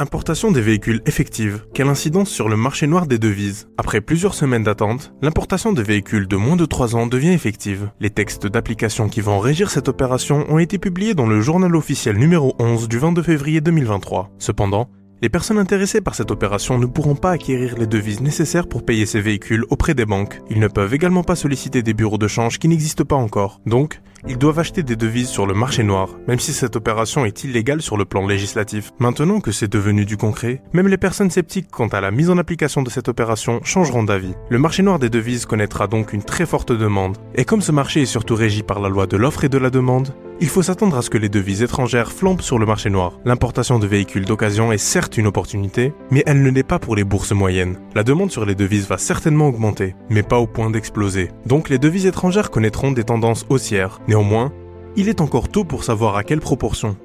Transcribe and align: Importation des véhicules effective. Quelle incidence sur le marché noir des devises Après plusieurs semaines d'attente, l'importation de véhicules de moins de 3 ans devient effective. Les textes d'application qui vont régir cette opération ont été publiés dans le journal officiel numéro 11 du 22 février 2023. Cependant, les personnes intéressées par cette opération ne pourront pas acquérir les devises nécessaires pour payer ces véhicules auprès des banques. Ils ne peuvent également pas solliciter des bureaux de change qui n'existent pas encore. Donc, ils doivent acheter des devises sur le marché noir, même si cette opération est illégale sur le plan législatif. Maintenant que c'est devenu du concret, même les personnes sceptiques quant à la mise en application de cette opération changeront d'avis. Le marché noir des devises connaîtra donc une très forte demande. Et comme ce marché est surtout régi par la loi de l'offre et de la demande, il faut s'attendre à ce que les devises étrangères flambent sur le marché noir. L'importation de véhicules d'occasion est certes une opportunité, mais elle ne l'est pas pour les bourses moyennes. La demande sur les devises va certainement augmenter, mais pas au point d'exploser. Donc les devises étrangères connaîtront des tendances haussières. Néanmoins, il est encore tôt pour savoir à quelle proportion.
Importation 0.00 0.50
des 0.50 0.62
véhicules 0.62 1.02
effective. 1.04 1.66
Quelle 1.74 1.88
incidence 1.88 2.30
sur 2.30 2.48
le 2.48 2.56
marché 2.56 2.86
noir 2.86 3.06
des 3.06 3.18
devises 3.18 3.68
Après 3.76 4.00
plusieurs 4.00 4.32
semaines 4.32 4.62
d'attente, 4.62 5.12
l'importation 5.20 5.74
de 5.74 5.82
véhicules 5.82 6.26
de 6.26 6.36
moins 6.36 6.56
de 6.56 6.64
3 6.64 6.96
ans 6.96 7.06
devient 7.06 7.32
effective. 7.32 7.90
Les 8.00 8.08
textes 8.08 8.46
d'application 8.46 9.10
qui 9.10 9.20
vont 9.20 9.38
régir 9.40 9.70
cette 9.70 9.90
opération 9.90 10.46
ont 10.48 10.58
été 10.58 10.78
publiés 10.78 11.12
dans 11.12 11.26
le 11.26 11.42
journal 11.42 11.76
officiel 11.76 12.16
numéro 12.16 12.54
11 12.58 12.88
du 12.88 12.98
22 12.98 13.22
février 13.22 13.60
2023. 13.60 14.30
Cependant, 14.38 14.88
les 15.20 15.28
personnes 15.28 15.58
intéressées 15.58 16.00
par 16.00 16.14
cette 16.14 16.30
opération 16.30 16.78
ne 16.78 16.86
pourront 16.86 17.14
pas 17.14 17.32
acquérir 17.32 17.76
les 17.76 17.86
devises 17.86 18.22
nécessaires 18.22 18.68
pour 18.68 18.86
payer 18.86 19.04
ces 19.04 19.20
véhicules 19.20 19.66
auprès 19.68 19.92
des 19.92 20.06
banques. 20.06 20.40
Ils 20.48 20.60
ne 20.60 20.68
peuvent 20.68 20.94
également 20.94 21.24
pas 21.24 21.36
solliciter 21.36 21.82
des 21.82 21.92
bureaux 21.92 22.16
de 22.16 22.26
change 22.26 22.58
qui 22.58 22.68
n'existent 22.68 23.04
pas 23.04 23.16
encore. 23.16 23.60
Donc, 23.66 24.00
ils 24.26 24.38
doivent 24.38 24.58
acheter 24.58 24.82
des 24.82 24.96
devises 24.96 25.28
sur 25.28 25.46
le 25.46 25.54
marché 25.54 25.82
noir, 25.82 26.10
même 26.28 26.38
si 26.38 26.52
cette 26.52 26.76
opération 26.76 27.24
est 27.24 27.44
illégale 27.44 27.82
sur 27.82 27.96
le 27.96 28.04
plan 28.04 28.26
législatif. 28.26 28.92
Maintenant 28.98 29.40
que 29.40 29.52
c'est 29.52 29.70
devenu 29.70 30.04
du 30.04 30.16
concret, 30.16 30.62
même 30.72 30.88
les 30.88 30.96
personnes 30.96 31.30
sceptiques 31.30 31.70
quant 31.70 31.88
à 31.88 32.00
la 32.00 32.10
mise 32.10 32.30
en 32.30 32.38
application 32.38 32.82
de 32.82 32.90
cette 32.90 33.08
opération 33.08 33.60
changeront 33.64 34.04
d'avis. 34.04 34.34
Le 34.48 34.58
marché 34.58 34.82
noir 34.82 34.98
des 34.98 35.10
devises 35.10 35.46
connaîtra 35.46 35.86
donc 35.86 36.12
une 36.12 36.22
très 36.22 36.46
forte 36.46 36.72
demande. 36.72 37.18
Et 37.34 37.44
comme 37.44 37.62
ce 37.62 37.72
marché 37.72 38.02
est 38.02 38.06
surtout 38.06 38.34
régi 38.34 38.62
par 38.62 38.80
la 38.80 38.88
loi 38.88 39.06
de 39.06 39.16
l'offre 39.16 39.44
et 39.44 39.48
de 39.48 39.58
la 39.58 39.70
demande, 39.70 40.14
il 40.40 40.48
faut 40.48 40.62
s'attendre 40.62 40.96
à 40.96 41.02
ce 41.02 41.10
que 41.10 41.18
les 41.18 41.28
devises 41.28 41.62
étrangères 41.62 42.12
flambent 42.12 42.40
sur 42.40 42.58
le 42.58 42.66
marché 42.66 42.88
noir. 42.88 43.18
L'importation 43.24 43.78
de 43.78 43.86
véhicules 43.86 44.24
d'occasion 44.24 44.72
est 44.72 44.78
certes 44.78 45.18
une 45.18 45.26
opportunité, 45.26 45.92
mais 46.10 46.22
elle 46.26 46.42
ne 46.42 46.50
l'est 46.50 46.62
pas 46.62 46.78
pour 46.78 46.96
les 46.96 47.04
bourses 47.04 47.32
moyennes. 47.32 47.78
La 47.94 48.04
demande 48.04 48.30
sur 48.30 48.46
les 48.46 48.54
devises 48.54 48.88
va 48.88 48.98
certainement 48.98 49.48
augmenter, 49.48 49.94
mais 50.08 50.22
pas 50.22 50.38
au 50.38 50.46
point 50.46 50.70
d'exploser. 50.70 51.30
Donc 51.44 51.68
les 51.68 51.78
devises 51.78 52.06
étrangères 52.06 52.50
connaîtront 52.50 52.92
des 52.92 53.04
tendances 53.04 53.44
haussières. 53.50 54.00
Néanmoins, 54.08 54.52
il 54.96 55.08
est 55.08 55.20
encore 55.20 55.48
tôt 55.48 55.64
pour 55.64 55.84
savoir 55.84 56.16
à 56.16 56.24
quelle 56.24 56.40
proportion. 56.40 56.96